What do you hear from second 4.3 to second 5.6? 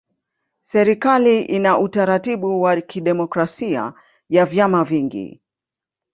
vyama vingi.